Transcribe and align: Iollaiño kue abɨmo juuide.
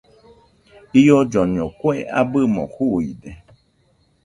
Iollaiño 1.01 1.65
kue 1.79 1.97
abɨmo 2.19 2.63
juuide. 2.73 3.29